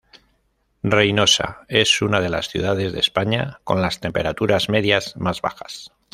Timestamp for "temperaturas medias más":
3.99-5.41